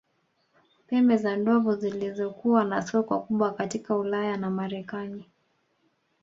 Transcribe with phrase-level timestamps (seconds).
[0.87, 5.25] Pembe za ndovu zilizokuwa na soko kubwa katika Ulaya na Marekani